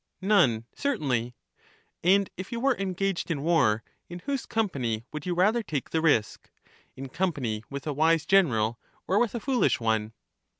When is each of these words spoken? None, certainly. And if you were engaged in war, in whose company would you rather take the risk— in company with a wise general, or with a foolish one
None, 0.23 0.65
certainly. 0.73 1.35
And 2.03 2.31
if 2.35 2.51
you 2.51 2.59
were 2.59 2.75
engaged 2.75 3.29
in 3.29 3.43
war, 3.43 3.83
in 4.09 4.17
whose 4.25 4.47
company 4.47 5.03
would 5.13 5.27
you 5.27 5.35
rather 5.35 5.61
take 5.61 5.91
the 5.91 6.01
risk— 6.01 6.49
in 6.97 7.07
company 7.07 7.63
with 7.69 7.85
a 7.85 7.93
wise 7.93 8.25
general, 8.25 8.79
or 9.07 9.19
with 9.19 9.35
a 9.35 9.39
foolish 9.39 9.79
one 9.79 10.13